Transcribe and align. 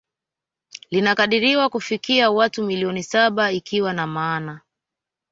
Linakadiriwa 0.91 1.69
kufikia 1.69 2.31
watu 2.31 2.63
milioni 2.63 3.03
saba 3.03 3.51
ikiwa 3.51 3.93
na 3.93 4.07
maana 4.07 4.61